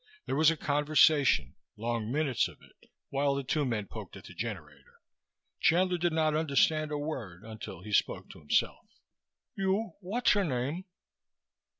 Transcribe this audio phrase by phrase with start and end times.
[0.25, 4.33] There was a conversation, long minutes of it, while the two men poked at the
[4.33, 4.99] generator.
[5.59, 8.87] Chandler did not understand a word until he spoke to himself:
[9.55, 10.85] "You what's your name."